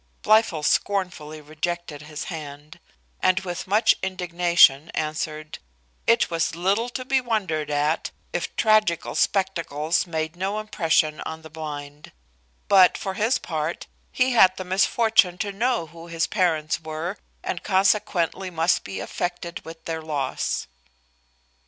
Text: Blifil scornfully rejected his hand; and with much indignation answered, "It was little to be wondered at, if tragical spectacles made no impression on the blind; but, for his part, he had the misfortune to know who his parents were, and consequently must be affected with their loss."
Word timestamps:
Blifil 0.23 0.63
scornfully 0.63 1.41
rejected 1.41 2.01
his 2.01 2.23
hand; 2.23 2.79
and 3.19 3.41
with 3.41 3.67
much 3.67 3.93
indignation 4.01 4.89
answered, 4.95 5.59
"It 6.07 6.31
was 6.31 6.55
little 6.55 6.89
to 6.89 7.05
be 7.05 7.21
wondered 7.21 7.69
at, 7.69 8.09
if 8.33 8.55
tragical 8.55 9.13
spectacles 9.13 10.07
made 10.07 10.35
no 10.35 10.57
impression 10.59 11.19
on 11.21 11.43
the 11.43 11.51
blind; 11.51 12.11
but, 12.67 12.97
for 12.97 13.13
his 13.13 13.37
part, 13.37 13.85
he 14.11 14.31
had 14.31 14.57
the 14.57 14.65
misfortune 14.65 15.37
to 15.37 15.51
know 15.51 15.85
who 15.85 16.07
his 16.07 16.25
parents 16.25 16.81
were, 16.81 17.15
and 17.43 17.61
consequently 17.61 18.49
must 18.49 18.83
be 18.83 18.99
affected 18.99 19.63
with 19.63 19.85
their 19.85 20.01
loss." 20.01 20.65